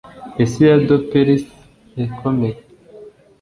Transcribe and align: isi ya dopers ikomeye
isi 0.43 0.61
ya 0.67 0.75
dopers 0.87 1.43
ikomeye 2.05 2.57